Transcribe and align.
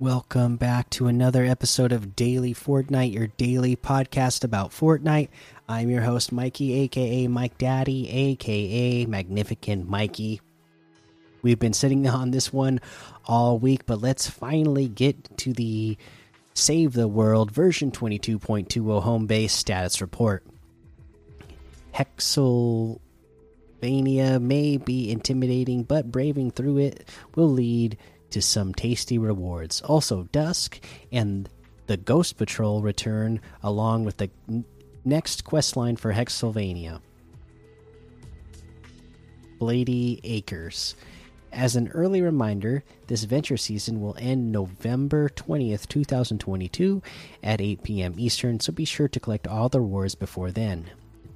Welcome 0.00 0.56
back 0.56 0.88
to 0.90 1.08
another 1.08 1.44
episode 1.44 1.92
of 1.92 2.16
Daily 2.16 2.54
Fortnite, 2.54 3.12
your 3.12 3.26
daily 3.26 3.76
podcast 3.76 4.44
about 4.44 4.70
Fortnite. 4.70 5.28
I'm 5.68 5.90
your 5.90 6.00
host, 6.00 6.32
Mikey, 6.32 6.72
aka 6.72 7.26
Mike 7.26 7.58
Daddy, 7.58 8.08
aka 8.08 9.04
Magnificent 9.04 9.86
Mikey. 9.90 10.40
We've 11.42 11.58
been 11.58 11.74
sitting 11.74 12.08
on 12.08 12.30
this 12.30 12.50
one 12.50 12.80
all 13.26 13.58
week, 13.58 13.84
but 13.84 14.00
let's 14.00 14.26
finally 14.26 14.88
get 14.88 15.36
to 15.40 15.52
the 15.52 15.98
Save 16.54 16.94
the 16.94 17.06
World 17.06 17.50
version 17.50 17.90
22.20 17.90 19.02
home 19.02 19.26
base 19.26 19.52
status 19.52 20.00
report. 20.00 20.46
Hexylvania 21.92 23.00
may 24.40 24.78
be 24.78 25.10
intimidating, 25.10 25.82
but 25.82 26.10
braving 26.10 26.52
through 26.52 26.78
it 26.78 27.06
will 27.34 27.50
lead 27.50 27.98
to 28.30 28.42
some 28.42 28.74
tasty 28.74 29.18
rewards. 29.18 29.80
Also, 29.82 30.24
Dusk 30.32 30.80
and 31.12 31.48
the 31.86 31.96
Ghost 31.96 32.36
Patrol 32.36 32.82
return 32.82 33.40
along 33.62 34.04
with 34.04 34.18
the 34.18 34.30
next 35.04 35.44
quest 35.44 35.76
line 35.76 35.96
for 35.96 36.12
Hexylvania. 36.12 37.00
Blady 39.60 40.20
Acres. 40.24 40.94
As 41.52 41.74
an 41.74 41.88
early 41.88 42.22
reminder, 42.22 42.84
this 43.08 43.24
venture 43.24 43.56
season 43.56 44.00
will 44.00 44.16
end 44.18 44.52
November 44.52 45.28
20th, 45.28 45.88
2022 45.88 47.02
at 47.42 47.60
8 47.60 47.82
p.m. 47.82 48.14
Eastern, 48.16 48.60
so 48.60 48.72
be 48.72 48.84
sure 48.84 49.08
to 49.08 49.20
collect 49.20 49.48
all 49.48 49.68
the 49.68 49.80
rewards 49.80 50.14
before 50.14 50.52
then. 50.52 50.90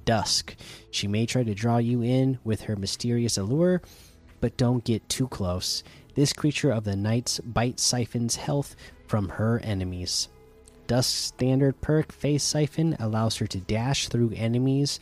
Dusk. 0.05 0.55
She 0.89 1.07
may 1.07 1.25
try 1.25 1.43
to 1.43 1.53
draw 1.53 1.77
you 1.77 2.01
in 2.01 2.39
with 2.43 2.61
her 2.61 2.75
mysterious 2.75 3.37
allure, 3.37 3.81
but 4.39 4.55
don't 4.55 4.85
get 4.85 5.09
too 5.09 5.27
close. 5.27 5.83
This 6.15 6.31
creature 6.31 6.71
of 6.71 6.85
the 6.85 6.95
night's 6.95 7.39
bite 7.41 7.79
siphons 7.79 8.37
health 8.37 8.75
from 9.05 9.29
her 9.29 9.59
enemies. 9.59 10.29
Dusk's 10.87 11.13
standard 11.13 11.81
perk, 11.81 12.11
Phase 12.11 12.43
Siphon, 12.43 12.95
allows 12.99 13.37
her 13.37 13.47
to 13.47 13.59
dash 13.59 14.07
through 14.07 14.31
enemies 14.35 14.99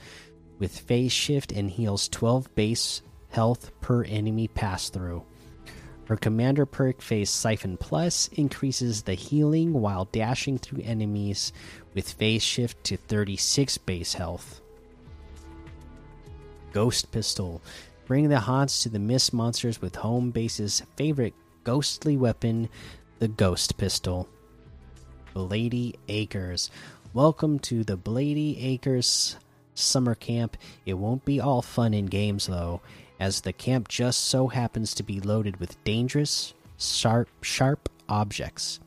with 0.57 0.79
phase 0.79 1.11
shift 1.11 1.51
and 1.51 1.69
heals 1.69 2.07
12 2.09 2.53
base 2.55 3.01
health 3.29 3.71
per 3.81 4.03
enemy 4.03 4.47
pass 4.47 4.89
through. 4.89 5.23
Her 6.05 6.17
commander 6.17 6.65
perk, 6.65 7.01
Phase 7.01 7.29
Siphon 7.29 7.77
Plus, 7.77 8.27
increases 8.29 9.03
the 9.03 9.13
healing 9.13 9.73
while 9.73 10.05
dashing 10.05 10.57
through 10.57 10.83
enemies 10.83 11.53
with 11.93 12.11
phase 12.11 12.43
shift 12.43 12.83
to 12.85 12.97
36 12.97 13.77
base 13.79 14.13
health. 14.13 14.61
Ghost 16.71 17.11
Pistol 17.11 17.61
Bring 18.05 18.27
the 18.27 18.41
haunts 18.41 18.83
to 18.83 18.89
the 18.89 18.99
mist 18.99 19.31
monsters 19.31 19.81
with 19.81 19.95
home 19.95 20.31
base's 20.31 20.83
favorite 20.97 21.33
ghostly 21.63 22.17
weapon, 22.17 22.67
the 23.19 23.29
Ghost 23.29 23.77
Pistol. 23.77 24.27
Blady 25.33 25.95
Acres. 26.09 26.69
Welcome 27.13 27.59
to 27.59 27.85
the 27.85 27.97
Blady 27.97 28.61
Acres 28.61 29.37
summer 29.73 30.15
camp. 30.15 30.57
It 30.85 30.95
won't 30.95 31.23
be 31.23 31.39
all 31.39 31.61
fun 31.61 31.93
and 31.93 32.11
games 32.11 32.47
though, 32.47 32.81
as 33.21 33.39
the 33.39 33.53
camp 33.53 33.87
just 33.87 34.25
so 34.25 34.49
happens 34.49 34.93
to 34.95 35.03
be 35.03 35.21
loaded 35.21 35.61
with 35.61 35.81
dangerous, 35.85 36.53
sharp, 36.77 37.29
sharp 37.41 37.87
objects. 38.09 38.81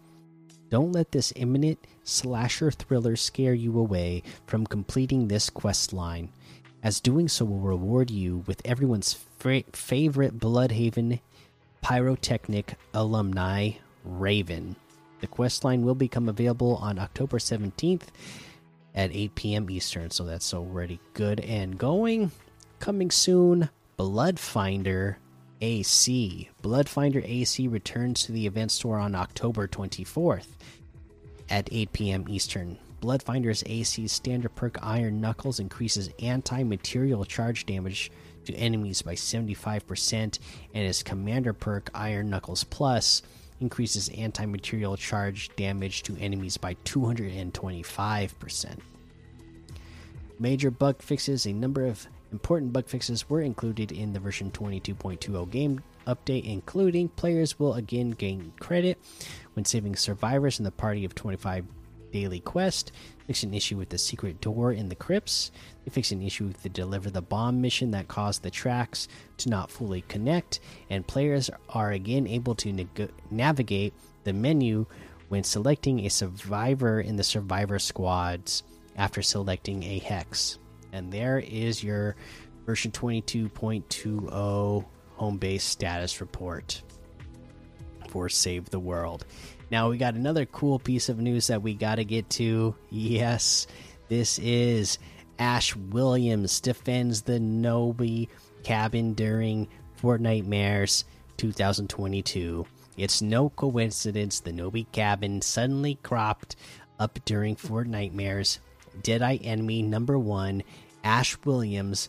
Don't 0.69 0.93
let 0.93 1.13
this 1.13 1.33
imminent 1.37 1.79
slasher 2.05 2.71
thriller 2.71 3.17
scare 3.17 3.55
you 3.55 3.79
away 3.79 4.23
from 4.47 4.67
completing 4.67 5.29
this 5.29 5.49
quest 5.49 5.95
line 5.95 6.29
as 6.87 7.01
doing 7.01 7.27
so 7.27 7.45
will 7.45 7.59
reward 7.59 8.13
you 8.13 8.45
with 8.47 8.63
everyone's 8.65 9.13
favorite 9.73 10.39
Bloodhaven 10.39 11.19
pyrotechnic 11.83 12.77
alumni, 12.95 13.73
Raven. 14.05 14.77
The 15.21 15.27
quest 15.27 15.65
line 15.65 15.83
will 15.83 15.97
become 15.97 16.29
available 16.29 16.77
on 16.77 17.01
October 17.01 17.39
17th 17.39 18.05
at 18.95 19.11
8 19.13 19.35
p.m. 19.35 19.69
Eastern, 19.69 20.13
so 20.13 20.25
that's 20.25 20.55
already 20.55 21.01
good 21.13 21.41
and 21.41 21.77
going. 21.77 22.31
Coming 22.79 23.11
soon, 23.11 23.69
Bloodfinder 23.99 25.17
AC. 25.61 26.51
Bloodfinder 26.63 27.29
AC 27.29 27.67
returns 27.67 28.23
to 28.23 28.31
the 28.31 28.47
event 28.47 28.71
store 28.71 29.01
on 29.01 29.17
October 29.17 29.67
24th 29.67 30.47
at 31.51 31.69
8 31.73 31.93
p.m. 31.93 32.27
Eastern. 32.29 32.79
Bloodfinder's 33.01 33.63
AC 33.67 34.09
standard 34.09 34.55
perk 34.55 34.79
Iron 34.83 35.21
Knuckles 35.21 35.61
increases 35.61 36.11
anti 36.19 36.63
material 36.63 37.25
charge 37.25 37.67
damage 37.67 38.11
to 38.47 38.55
enemies 38.55 39.03
by 39.03 39.15
75%, 39.15 40.39
and 40.75 40.87
his 40.87 41.03
commander 41.03 41.53
perk 41.53 41.91
Iron 41.95 42.31
Knuckles 42.31 42.65
Plus 42.65 43.23
increases 43.61 44.09
anti 44.11 44.47
material 44.47 44.97
charge 44.97 45.55
damage 45.57 46.03
to 46.05 46.17
enemies 46.19 46.57
by 46.57 46.75
225%. 46.85 48.79
Major 50.39 50.71
bug 50.71 51.01
fixes, 51.01 51.47
a 51.47 51.53
number 51.53 51.87
of 51.87 52.07
important 52.33 52.73
bug 52.73 52.87
fixes 52.87 53.29
were 53.29 53.41
included 53.41 53.93
in 53.93 54.13
the 54.13 54.21
version 54.21 54.51
22.20 54.51 55.51
game 55.51 55.83
update, 56.07 56.45
including 56.45 57.09
players 57.09 57.59
will 57.59 57.75
again 57.75 58.11
gain 58.11 58.53
credit 58.61 58.99
when 59.55 59.65
saving 59.65 59.97
survivors 59.97 60.59
in 60.59 60.65
the 60.65 60.71
party 60.71 61.05
of 61.05 61.15
25 61.15 61.65
daily 62.17 62.41
quest. 62.41 62.93
Fix 63.27 63.43
an 63.43 63.53
issue 63.53 63.77
with 63.77 63.91
the 63.91 63.99
secret 63.99 64.41
door 64.41 64.73
in 64.73 64.89
the 64.89 64.95
crypts. 64.95 65.51
They 65.85 65.91
fix 65.91 66.13
an 66.13 66.23
issue 66.23 66.47
with 66.47 66.63
the 66.63 66.71
deliver 66.71 67.11
the 67.11 67.21
bomb 67.21 67.61
mission 67.61 67.91
that 67.91 68.09
caused 68.09 68.43
the 68.43 68.51
tracks 68.51 69.07
to 69.39 69.51
not 69.51 69.71
fully 69.71 70.03
connect. 70.03 70.61
And 70.89 71.07
players 71.07 71.51
are 71.69 71.93
again 71.93 72.27
able 72.27 72.55
to 72.57 72.89
navigate 73.31 73.93
the 74.25 74.33
menu 74.33 74.87
when 75.29 75.45
selecting 75.45 76.01
a 76.01 76.09
survivor 76.09 77.01
in 77.01 77.17
the 77.17 77.25
survivor 77.25 77.79
squads 77.79 78.63
after 78.97 79.21
selecting 79.21 79.83
a 79.83 79.99
hex. 79.99 80.59
And 80.93 81.13
there 81.13 81.39
is 81.39 81.85
your 81.85 82.17
version 82.65 82.93
22.20 82.93 84.85
home 85.17 85.37
base 85.37 85.65
status 85.65 86.21
report 86.21 86.83
for 88.09 88.29
Save 88.29 88.71
the 88.71 88.79
World. 88.79 89.27
Now 89.71 89.91
we 89.91 89.99
got 89.99 90.15
another 90.15 90.47
cool 90.47 90.79
piece 90.79 91.09
of 91.09 91.19
news 91.19 91.49
that 91.49 91.63
we 91.63 91.75
got 91.75 91.97
to 91.97 92.05
get 92.05 92.31
to. 92.31 92.77
Yes, 92.91 93.67
this 94.09 94.39
is 94.39 94.99
Ash 95.39 95.75
Williams 95.75 96.61
defends 96.61 97.23
the 97.23 97.41
Knowby 97.41 98.29
cabin 98.63 99.15
during 99.15 99.69
Fortnitemares 100.01 101.05
2022. 101.37 102.65
It's 102.97 103.21
no 103.21 103.51
coincidence 103.51 104.41
the 104.41 104.53
Knowby 104.53 104.85
cabin 104.93 105.43
suddenly 105.43 105.99
cropped 106.03 106.57
up 106.99 107.19
during 107.25 107.57
Fortnitemares. 107.57 108.61
Deadite 109.03 109.45
enemy 109.45 109.83
number 109.83 110.19
one, 110.19 110.63
Ash 111.05 111.37
Williams, 111.45 112.09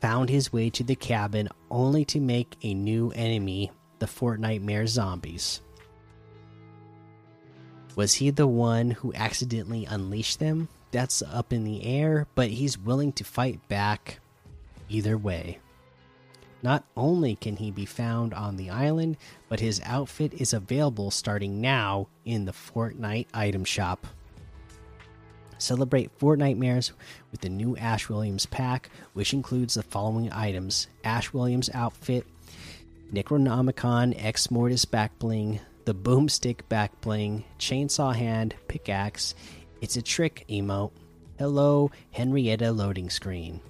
found 0.00 0.28
his 0.28 0.52
way 0.52 0.70
to 0.70 0.84
the 0.84 0.96
cabin 0.96 1.48
only 1.70 2.04
to 2.04 2.20
make 2.20 2.56
a 2.62 2.74
new 2.74 3.10
enemy, 3.12 3.70
the 4.00 4.06
Fortnitemares 4.06 4.88
zombies. 4.88 5.62
Was 7.96 8.14
he 8.14 8.28
the 8.28 8.46
one 8.46 8.90
who 8.90 9.14
accidentally 9.14 9.86
unleashed 9.86 10.38
them? 10.38 10.68
That's 10.92 11.22
up 11.22 11.50
in 11.50 11.64
the 11.64 11.84
air, 11.84 12.26
but 12.34 12.50
he's 12.50 12.78
willing 12.78 13.12
to 13.14 13.24
fight 13.24 13.66
back 13.68 14.20
either 14.90 15.16
way. 15.16 15.58
Not 16.62 16.84
only 16.94 17.36
can 17.36 17.56
he 17.56 17.70
be 17.70 17.86
found 17.86 18.34
on 18.34 18.56
the 18.56 18.68
island, 18.68 19.16
but 19.48 19.60
his 19.60 19.80
outfit 19.84 20.34
is 20.34 20.52
available 20.52 21.10
starting 21.10 21.60
now 21.62 22.08
in 22.26 22.44
the 22.44 22.52
Fortnite 22.52 23.28
item 23.32 23.64
shop. 23.64 24.06
Celebrate 25.56 26.18
Fortnitemares 26.18 26.92
with 27.30 27.40
the 27.40 27.48
new 27.48 27.78
Ash 27.78 28.10
Williams 28.10 28.44
pack, 28.44 28.90
which 29.14 29.32
includes 29.32 29.74
the 29.74 29.82
following 29.82 30.30
items 30.32 30.86
Ash 31.02 31.32
Williams 31.32 31.70
outfit, 31.72 32.26
Necronomicon 33.10 34.14
X 34.22 34.50
Mortis 34.50 34.84
back 34.84 35.18
bling, 35.18 35.60
the 35.86 35.94
boomstick 35.94 36.68
back 36.68 37.00
bling, 37.00 37.44
chainsaw 37.60 38.14
hand, 38.14 38.56
pickaxe. 38.66 39.36
It's 39.80 39.96
a 39.96 40.02
trick 40.02 40.44
emote. 40.50 40.90
Hello, 41.38 41.92
Henrietta 42.10 42.72
loading 42.72 43.08
screen. 43.08 43.60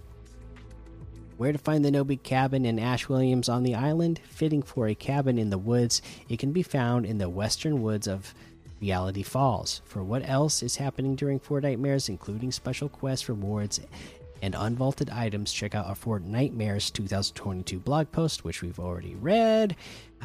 Where 1.36 1.52
to 1.52 1.58
find 1.58 1.84
the 1.84 1.90
Knowby 1.90 2.16
cabin 2.16 2.64
in 2.64 2.78
Ash 2.78 3.10
Williams 3.10 3.50
on 3.50 3.64
the 3.64 3.74
island? 3.74 4.18
Fitting 4.30 4.62
for 4.62 4.88
a 4.88 4.94
cabin 4.94 5.36
in 5.36 5.50
the 5.50 5.58
woods, 5.58 6.00
it 6.30 6.38
can 6.38 6.52
be 6.52 6.62
found 6.62 7.04
in 7.04 7.18
the 7.18 7.28
western 7.28 7.82
woods 7.82 8.08
of 8.08 8.34
Reality 8.80 9.22
Falls. 9.22 9.82
For 9.84 10.02
what 10.02 10.26
else 10.26 10.62
is 10.62 10.76
happening 10.76 11.16
during 11.16 11.38
Fortnitemares, 11.38 12.08
including 12.08 12.50
special 12.50 12.88
quests, 12.88 13.28
rewards, 13.28 13.78
and 14.42 14.54
unvaulted 14.54 15.12
items, 15.12 15.52
check 15.52 15.74
out 15.74 15.86
our 15.86 15.94
Fortnitemares 15.94 16.92
2022 16.92 17.78
blog 17.78 18.10
post, 18.12 18.44
which 18.44 18.62
we've 18.62 18.78
already 18.78 19.14
read 19.14 19.76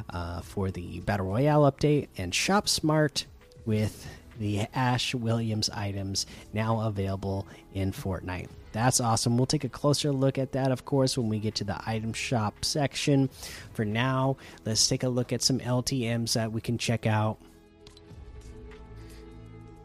uh, 0.09 0.41
for 0.41 0.71
the 0.71 0.99
Battle 1.01 1.27
Royale 1.27 1.71
update, 1.71 2.07
and 2.17 2.33
Shop 2.33 2.67
Smart 2.67 3.25
with 3.65 4.07
the 4.39 4.61
Ash 4.73 5.13
Williams 5.13 5.69
items 5.69 6.25
now 6.53 6.81
available 6.81 7.47
in 7.73 7.91
Fortnite. 7.91 8.49
That's 8.71 8.99
awesome. 8.99 9.37
We'll 9.37 9.45
take 9.45 9.63
a 9.65 9.69
closer 9.69 10.11
look 10.11 10.37
at 10.37 10.53
that, 10.53 10.71
of 10.71 10.85
course, 10.85 11.17
when 11.17 11.29
we 11.29 11.39
get 11.39 11.55
to 11.55 11.63
the 11.63 11.79
item 11.85 12.13
shop 12.13 12.63
section. 12.63 13.29
For 13.73 13.85
now, 13.85 14.37
let's 14.65 14.87
take 14.87 15.03
a 15.03 15.09
look 15.09 15.33
at 15.33 15.41
some 15.41 15.59
LTMs 15.59 16.33
that 16.33 16.51
we 16.51 16.61
can 16.61 16.77
check 16.77 17.05
out 17.05 17.37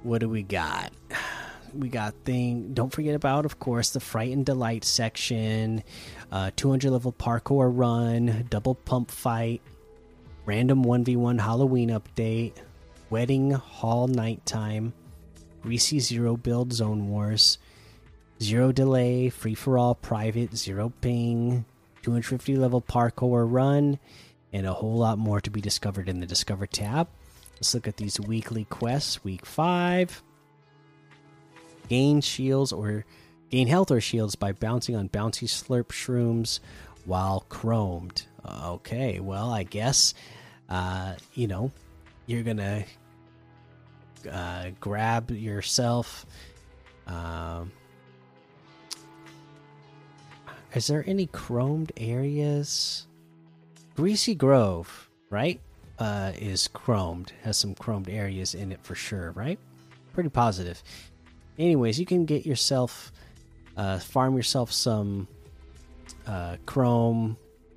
what 0.02 0.20
do 0.20 0.28
we 0.28 0.44
got? 0.44 0.92
We 1.76 1.88
got 1.88 2.14
thing. 2.24 2.72
Don't 2.72 2.92
forget 2.92 3.14
about, 3.14 3.44
of 3.44 3.58
course, 3.58 3.90
the 3.90 4.00
fright 4.00 4.32
and 4.32 4.46
delight 4.46 4.84
section, 4.84 5.82
uh, 6.32 6.50
200 6.56 6.90
level 6.90 7.12
parkour 7.12 7.70
run, 7.72 8.46
double 8.48 8.74
pump 8.74 9.10
fight, 9.10 9.60
random 10.46 10.84
1v1 10.84 11.40
Halloween 11.40 11.90
update, 11.90 12.54
wedding 13.10 13.50
hall 13.50 14.08
nighttime, 14.08 14.94
greasy 15.62 16.00
zero 16.00 16.36
build 16.36 16.72
zone 16.72 17.08
wars, 17.08 17.58
zero 18.42 18.72
delay, 18.72 19.28
free 19.28 19.54
for 19.54 19.76
all 19.76 19.94
private, 19.94 20.56
zero 20.56 20.92
ping, 21.00 21.66
250 22.02 22.56
level 22.56 22.80
parkour 22.80 23.46
run, 23.50 23.98
and 24.52 24.66
a 24.66 24.72
whole 24.72 24.96
lot 24.96 25.18
more 25.18 25.40
to 25.40 25.50
be 25.50 25.60
discovered 25.60 26.08
in 26.08 26.20
the 26.20 26.26
Discover 26.26 26.66
tab. 26.66 27.08
Let's 27.56 27.74
look 27.74 27.88
at 27.88 27.96
these 27.96 28.18
weekly 28.20 28.64
quests. 28.64 29.22
Week 29.24 29.44
5 29.44 30.22
Gain 31.88 32.20
shields 32.20 32.72
or 32.72 33.04
gain 33.50 33.68
health 33.68 33.90
or 33.90 34.00
shields 34.00 34.34
by 34.34 34.52
bouncing 34.52 34.96
on 34.96 35.08
bouncy 35.08 35.48
slurp 35.48 35.86
shrooms 35.86 36.60
while 37.04 37.44
chromed. 37.48 38.26
Okay, 38.64 39.20
well, 39.20 39.50
I 39.50 39.64
guess, 39.64 40.14
uh, 40.68 41.14
you 41.34 41.46
know, 41.46 41.72
you're 42.26 42.42
gonna 42.42 42.84
uh, 44.30 44.70
grab 44.80 45.30
yourself. 45.30 46.26
Um, 47.06 47.72
is 50.74 50.86
there 50.88 51.04
any 51.06 51.26
chromed 51.28 51.90
areas? 51.96 53.06
Greasy 53.96 54.34
Grove, 54.34 55.08
right? 55.30 55.60
Uh, 55.98 56.32
is 56.36 56.68
chromed, 56.68 57.30
has 57.42 57.56
some 57.56 57.74
chromed 57.74 58.12
areas 58.12 58.54
in 58.54 58.72
it 58.72 58.80
for 58.82 58.94
sure, 58.94 59.30
right? 59.32 59.58
Pretty 60.12 60.28
positive. 60.28 60.82
Anyways, 61.58 61.98
you 61.98 62.06
can 62.06 62.24
get 62.24 62.44
yourself, 62.44 63.12
uh, 63.76 63.98
farm 63.98 64.36
yourself 64.36 64.72
some 64.72 65.28
uh, 66.26 66.56
chrome 66.66 67.36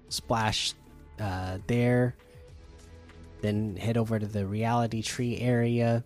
splash 0.09 0.73
uh, 1.19 1.59
there. 1.67 2.15
Then 3.41 3.77
head 3.77 3.97
over 3.97 4.19
to 4.19 4.25
the 4.25 4.45
reality 4.45 5.01
tree 5.01 5.39
area 5.39 6.03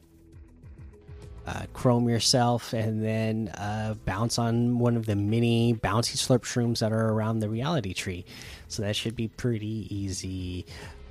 uh, 1.45 1.63
chrome 1.73 2.07
yourself 2.07 2.73
and 2.73 3.03
then 3.03 3.49
uh, 3.49 3.95
bounce 4.05 4.39
on 4.39 4.79
one 4.79 4.95
of 4.95 5.05
the 5.05 5.15
mini 5.15 5.73
bouncy 5.73 6.15
slurp 6.15 6.41
shrooms 6.41 6.79
that 6.79 6.93
are 6.93 7.09
around 7.09 7.39
the 7.39 7.49
reality 7.49 7.93
tree. 7.93 8.25
So 8.67 8.81
that 8.83 8.95
should 8.95 9.15
be 9.15 9.27
pretty 9.27 9.87
easy 9.93 10.65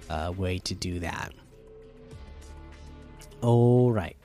uh, 0.09 0.33
way 0.37 0.59
to 0.61 0.75
do 0.75 1.01
that. 1.01 1.33
All 3.43 3.91
right, 3.91 4.17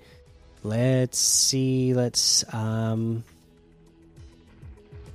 let's 0.67 1.17
see. 1.17 1.93
Let's 1.93 2.43
um, 2.53 3.23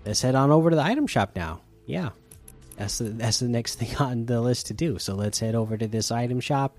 let's 0.05 0.23
head 0.23 0.35
on 0.35 0.51
over 0.51 0.71
to 0.71 0.77
the 0.77 0.83
item 0.83 1.07
shop 1.07 1.37
now. 1.37 1.61
Yeah, 1.87 2.11
that's 2.77 2.99
the 2.99 3.11
that's 3.11 3.41
the 3.41 3.49
next 3.49 3.75
thing 3.79 3.97
on 3.97 4.27
the 4.27 4.41
list 4.41 4.67
to 4.69 4.75
do. 4.75 4.99
So 4.99 5.15
let's 5.15 5.39
head 5.39 5.55
over 5.55 5.77
to 5.77 5.87
this 5.87 6.11
item 6.11 6.41
shop 6.41 6.77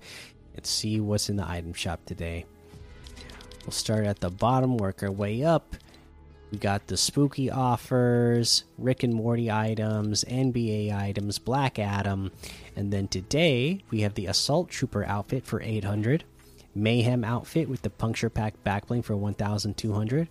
and 0.54 0.66
see 0.66 1.00
what's 1.00 1.28
in 1.28 1.36
the 1.36 1.48
item 1.48 1.72
shop 1.72 2.00
today. 2.06 2.46
We'll 3.64 3.72
start 3.72 4.04
at 4.04 4.20
the 4.20 4.30
bottom, 4.30 4.76
work 4.76 5.02
our 5.02 5.10
way 5.10 5.42
up. 5.42 5.76
We 6.52 6.58
got 6.58 6.86
the 6.86 6.96
spooky 6.96 7.50
offers, 7.50 8.64
Rick 8.78 9.02
and 9.02 9.14
Morty 9.14 9.50
items, 9.50 10.22
NBA 10.22 10.94
items, 10.94 11.38
Black 11.38 11.78
Adam, 11.78 12.30
and 12.76 12.92
then 12.92 13.08
today 13.08 13.82
we 13.90 14.02
have 14.02 14.14
the 14.14 14.26
Assault 14.26 14.68
Trooper 14.68 15.04
outfit 15.04 15.44
for 15.44 15.60
800, 15.60 16.22
Mayhem 16.74 17.24
outfit 17.24 17.68
with 17.68 17.82
the 17.82 17.90
Puncture 17.90 18.30
Pack 18.30 18.54
backbling 18.64 19.04
for 19.04 19.16
1200, 19.16 20.28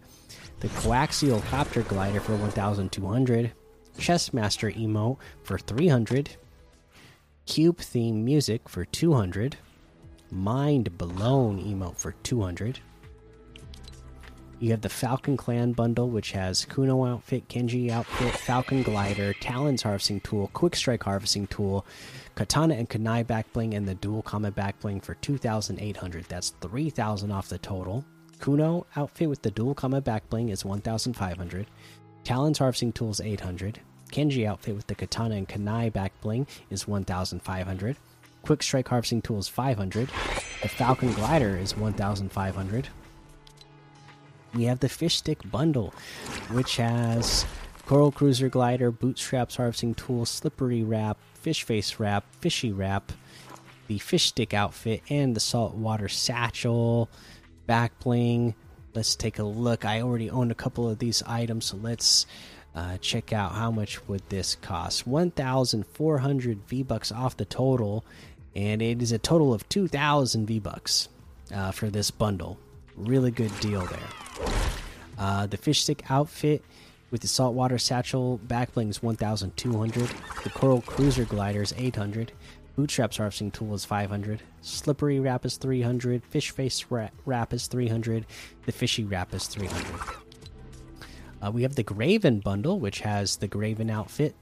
the 0.59 0.67
Coaxial 0.69 1.43
Copter 1.45 1.81
Glider 1.83 2.19
for 2.19 2.35
1200, 2.35 3.51
Chessmaster 3.97 4.75
emote 4.75 5.17
for 5.43 5.57
300, 5.57 6.35
Cube 7.45 7.77
theme 7.79 8.23
music 8.23 8.69
for 8.69 8.85
200, 8.85 9.57
Mind 10.31 10.97
Blown 10.97 11.61
emote 11.61 11.97
for 11.97 12.13
200. 12.23 12.79
You 14.63 14.71
have 14.71 14.79
the 14.79 14.87
Falcon 14.87 15.35
Clan 15.35 15.73
bundle, 15.73 16.09
which 16.09 16.31
has 16.31 16.63
Kuno 16.63 17.05
outfit, 17.05 17.49
Kenji 17.49 17.89
outfit, 17.89 18.33
Falcon 18.33 18.81
glider, 18.81 19.33
Talons 19.33 19.81
harvesting 19.81 20.21
tool, 20.21 20.49
Quick 20.53 20.77
Strike 20.77 21.03
harvesting 21.03 21.47
tool, 21.47 21.85
Katana 22.35 22.75
and 22.75 22.89
Kanai 22.89 23.27
back 23.27 23.51
bling, 23.51 23.73
and 23.73 23.85
the 23.85 23.95
Dual 23.95 24.21
Combat 24.21 24.55
back 24.55 24.79
bling 24.79 25.01
for 25.01 25.15
2,800. 25.15 26.23
That's 26.29 26.51
3,000 26.61 27.29
off 27.29 27.49
the 27.49 27.57
total. 27.57 28.05
Kuno 28.39 28.85
outfit 28.95 29.27
with 29.27 29.41
the 29.41 29.51
Dual 29.51 29.75
Combat 29.75 30.05
back 30.05 30.29
bling 30.29 30.47
is 30.47 30.63
1,500. 30.63 31.67
Talons 32.23 32.59
harvesting 32.59 32.93
tool 32.93 33.11
is 33.11 33.19
800. 33.19 33.81
Kenji 34.13 34.47
outfit 34.47 34.77
with 34.77 34.87
the 34.87 34.95
Katana 34.95 35.35
and 35.35 35.49
Kanai 35.49 35.91
back 35.91 36.13
bling 36.21 36.47
is 36.69 36.87
1,500. 36.87 37.97
Quick 38.43 38.63
Strike 38.63 38.87
harvesting 38.87 39.21
tool 39.21 39.39
is 39.39 39.49
500. 39.49 40.07
The 40.61 40.69
Falcon 40.69 41.11
glider 41.11 41.57
is 41.57 41.75
1,500 41.75 42.87
we 44.53 44.65
have 44.65 44.79
the 44.79 44.89
fish 44.89 45.17
stick 45.17 45.39
bundle, 45.49 45.93
which 46.51 46.77
has 46.77 47.45
coral 47.85 48.11
cruiser 48.11 48.49
glider, 48.49 48.91
bootstraps 48.91 49.55
harvesting 49.55 49.95
tool, 49.95 50.25
slippery 50.25 50.83
wrap, 50.83 51.17
fish 51.33 51.63
face 51.63 51.99
wrap, 51.99 52.25
fishy 52.39 52.71
wrap, 52.71 53.11
the 53.87 53.99
fish 53.99 54.25
stick 54.25 54.53
outfit, 54.53 55.01
and 55.09 55.35
the 55.35 55.39
saltwater 55.39 56.07
satchel, 56.07 57.09
back 57.65 57.97
bling. 57.99 58.55
Let's 58.93 59.15
take 59.15 59.39
a 59.39 59.43
look. 59.43 59.85
I 59.85 60.01
already 60.01 60.29
own 60.29 60.51
a 60.51 60.55
couple 60.55 60.89
of 60.89 60.99
these 60.99 61.23
items, 61.23 61.65
so 61.65 61.77
let's 61.77 62.25
uh, 62.75 62.97
check 62.97 63.33
out 63.33 63.53
how 63.53 63.71
much 63.71 64.07
would 64.07 64.21
this 64.29 64.55
cost. 64.55 65.07
1,400 65.07 66.67
V 66.67 66.83
bucks 66.83 67.11
off 67.11 67.37
the 67.37 67.45
total, 67.45 68.05
and 68.55 68.81
it 68.81 69.01
is 69.01 69.11
a 69.11 69.17
total 69.17 69.53
of 69.53 69.67
2,000 69.69 70.45
V 70.45 70.59
bucks 70.59 71.09
uh, 71.53 71.71
for 71.71 71.89
this 71.89 72.11
bundle. 72.11 72.57
Really 72.95 73.31
good 73.31 73.51
deal 73.59 73.85
there. 73.85 74.47
Uh, 75.17 75.47
the 75.47 75.57
fish 75.57 75.81
stick 75.83 76.03
outfit 76.09 76.63
with 77.11 77.21
the 77.21 77.27
saltwater 77.27 77.77
satchel 77.77 78.39
backbling 78.47 78.89
is 78.89 79.03
1,200. 79.03 80.09
The 80.43 80.49
coral 80.49 80.81
cruiser 80.81 81.25
glider 81.25 81.61
is 81.61 81.73
800. 81.77 82.31
Bootstraps 82.75 83.17
harvesting 83.17 83.51
tool 83.51 83.73
is 83.75 83.85
500. 83.85 84.41
Slippery 84.61 85.19
wrap 85.19 85.45
is 85.45 85.57
300. 85.57 86.25
Fish 86.25 86.49
face 86.49 86.85
wrap 86.89 87.53
is 87.53 87.67
300. 87.67 88.25
The 88.65 88.71
fishy 88.71 89.03
wrap 89.03 89.33
is 89.33 89.45
300. 89.45 89.85
Uh, 91.43 91.51
we 91.51 91.61
have 91.63 91.75
the 91.75 91.83
Graven 91.83 92.39
bundle, 92.39 92.79
which 92.79 93.01
has 93.01 93.37
the 93.37 93.47
Graven 93.47 93.89
outfit, 93.89 94.33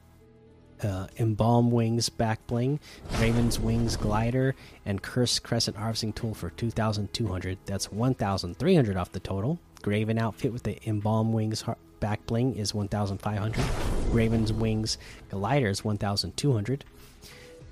uh, 0.84 1.08
Embalm 1.18 1.72
Wings 1.72 2.10
back 2.10 2.46
bling, 2.48 2.80
Raven's 3.20 3.60
Wings 3.60 3.96
glider, 3.96 4.56
and 4.86 5.02
Curse 5.02 5.40
Crescent 5.40 5.78
harvesting 5.78 6.14
tool 6.14 6.34
for 6.34 6.50
2,200. 6.52 7.58
That's 7.66 7.92
1,300 7.92 8.98
off 8.98 9.12
the 9.12 9.20
total. 9.20 9.60
Graven 9.82 10.20
outfit 10.20 10.54
with 10.54 10.64
the 10.64 10.78
Embalm 10.88 11.34
Wings 11.34 11.64
back 12.00 12.26
bling 12.26 12.56
is 12.56 12.74
1,500. 12.74 13.64
Raven's 14.12 14.54
Wings 14.54 14.98
glider 15.30 15.70
is 15.70 15.84
1,200. 15.84 16.86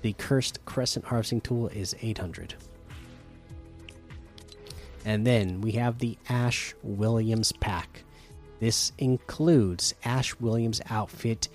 The 0.02 0.12
Cursed 0.14 0.64
Crescent 0.64 1.04
harvesting 1.06 1.40
tool 1.40 1.68
is 1.68 1.94
800. 2.00 2.54
And 5.04 5.26
then 5.26 5.60
we 5.60 5.72
have 5.72 5.98
the 5.98 6.18
Ash 6.28 6.74
Williams 6.82 7.52
pack. 7.52 8.04
This 8.60 8.92
includes 8.98 9.94
Ash 10.04 10.38
Williams 10.38 10.80
outfit 10.90 11.48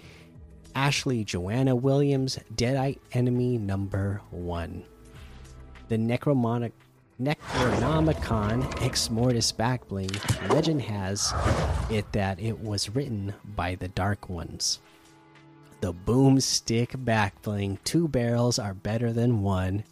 Ashley 0.75 1.23
Joanna 1.23 1.73
Williams, 1.73 2.37
Deadite 2.53 2.99
Enemy 3.13 3.57
Number 3.57 4.21
1. 4.31 4.83
The 5.87 5.95
Necromonic 5.95 6.73
Necronomicon 7.21 8.81
Ex 8.81 9.09
Mortis 9.09 9.53
Backbling 9.53 10.11
legend 10.49 10.81
has 10.81 11.33
it 11.89 12.11
that 12.11 12.41
it 12.41 12.59
was 12.59 12.89
written 12.89 13.33
by 13.55 13.75
the 13.75 13.87
Dark 13.87 14.27
Ones. 14.27 14.79
The 15.79 15.93
Boomstick 15.93 16.89
Backbling, 17.05 17.77
two 17.85 18.09
barrels 18.09 18.59
are 18.59 18.73
better 18.73 19.13
than 19.13 19.41
one. 19.41 19.85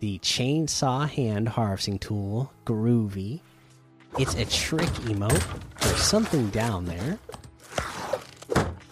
The 0.00 0.18
Chainsaw 0.18 1.08
Hand 1.08 1.48
Harvesting 1.48 1.98
Tool, 2.00 2.52
Groovy. 2.66 3.40
It's 4.18 4.34
a 4.34 4.44
trick 4.44 4.90
emote. 5.06 5.42
There's 5.80 6.02
something 6.02 6.50
down 6.50 6.84
there 6.84 7.18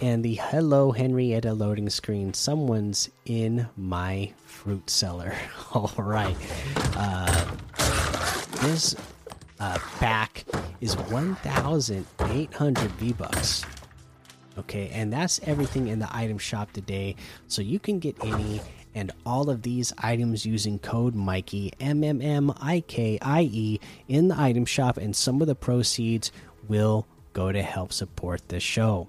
and 0.01 0.25
the 0.25 0.35
hello 0.35 0.93
henrietta 0.93 1.53
loading 1.53 1.91
screen. 1.91 2.33
Someone's 2.35 3.11
in 3.25 3.69
my 3.77 4.33
fruit 4.47 4.89
cellar. 4.89 5.35
All 5.75 5.93
right. 5.97 6.37
Uh, 6.97 7.47
this 8.63 8.95
uh, 9.61 9.79
pack 9.99 10.45
is 10.81 10.97
1800 10.97 12.91
v 12.93 13.13
bucks 13.13 13.65
okay 14.59 14.89
and 14.93 15.13
that's 15.13 15.41
everything 15.45 15.89
in 15.89 15.99
the 15.99 16.09
item 16.15 16.39
shop 16.39 16.73
today. 16.73 17.15
So 17.47 17.63
you 17.63 17.79
can 17.79 17.99
get 17.99 18.17
any 18.25 18.61
and 18.95 19.13
all 19.25 19.49
of 19.49 19.63
these 19.63 19.93
items 19.99 20.45
using 20.45 20.79
code 20.79 21.15
Mikey 21.15 21.73
M 21.79 22.03
M 22.03 22.21
M 22.21 22.53
I 22.61 22.81
K 22.81 23.19
I 23.23 23.43
E 23.43 23.81
in 24.09 24.29
the 24.29 24.41
item 24.41 24.65
shop, 24.65 24.97
and 24.97 25.15
some 25.15 25.41
of 25.41 25.47
the 25.47 25.55
proceeds 25.55 26.33
will 26.67 27.07
go 27.33 27.53
to 27.53 27.63
help 27.63 27.93
support 27.93 28.49
the 28.49 28.59
show. 28.59 29.09